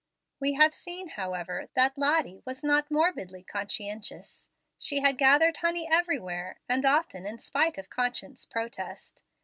We 0.39 0.53
have 0.53 0.73
seen, 0.73 1.09
however, 1.09 1.69
that 1.75 1.95
Lottie 1.95 2.41
was 2.43 2.63
not 2.63 2.89
morbidly 2.89 3.43
conscientious. 3.43 4.49
She 4.79 5.01
had 5.01 5.15
gathered 5.15 5.57
honey 5.57 5.87
everywhere, 5.87 6.59
and 6.67 6.83
often 6.83 7.27
in 7.27 7.37
spite 7.37 7.77
of 7.77 7.91
conscience's 7.91 8.47
protest. 8.47 9.23